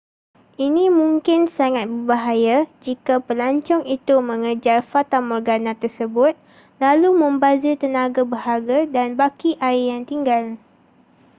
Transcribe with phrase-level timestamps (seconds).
[0.67, 6.33] ini mungkin sangat berbahaya jika pelancong itu mengejar fatamorgana tersebut
[6.83, 10.43] lalu membazir tenaga berharga dan baki air yang tinggal